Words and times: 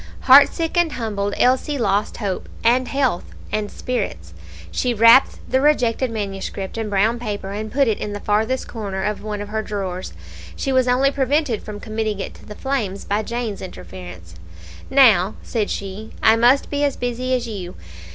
Heartsick 0.21 0.75
and 0.77 0.93
humbled, 0.93 1.35
Elsie 1.37 1.77
lost 1.77 2.17
hope, 2.17 2.49
and 2.63 2.87
health, 2.87 3.35
and 3.51 3.69
spirits. 3.69 4.33
She 4.71 4.95
wrapped 4.95 5.37
the 5.47 5.61
rejected 5.61 6.09
manuscript 6.09 6.75
in 6.75 6.89
brown 6.89 7.19
paper, 7.19 7.51
and 7.51 7.71
put 7.71 7.87
it 7.87 7.99
in 7.99 8.11
the 8.11 8.19
farthest 8.19 8.67
corner 8.67 9.03
of 9.03 9.21
one 9.21 9.41
of 9.41 9.49
her 9.49 9.61
drawers. 9.61 10.13
She 10.55 10.71
was 10.71 10.87
only 10.87 11.11
prevented 11.11 11.61
from 11.61 11.79
committing 11.79 12.19
it 12.19 12.33
to 12.33 12.45
the 12.47 12.55
flames 12.55 13.05
by 13.05 13.21
Jane's 13.21 13.61
interference. 13.61 14.33
"Now," 14.89 15.35
said 15.43 15.69
she, 15.69 16.13
"I 16.23 16.35
must 16.35 16.71
be 16.71 16.83
as 16.83 16.97
busy 16.97 17.35
as 17.35 17.47
you. 17.47 17.75